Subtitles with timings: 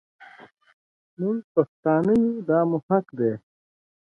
[1.19, 3.31] مونږ پښتانه يو دا مو حق دی.